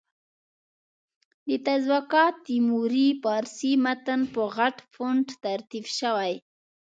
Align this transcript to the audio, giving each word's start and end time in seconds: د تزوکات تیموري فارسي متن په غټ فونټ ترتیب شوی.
د 1.47 1.49
تزوکات 1.67 2.35
تیموري 2.47 3.07
فارسي 3.23 3.71
متن 3.83 4.21
په 4.33 4.41
غټ 4.55 4.75
فونټ 4.93 5.27
ترتیب 5.45 5.85
شوی. 5.99 6.33